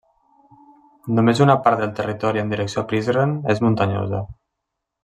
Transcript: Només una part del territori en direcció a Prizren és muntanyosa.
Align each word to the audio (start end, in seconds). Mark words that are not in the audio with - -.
Només 1.19 1.41
una 1.45 1.57
part 1.67 1.83
del 1.83 1.93
territori 2.01 2.43
en 2.45 2.55
direcció 2.55 2.85
a 2.85 2.89
Prizren 2.95 3.39
és 3.57 3.63
muntanyosa. 3.69 4.25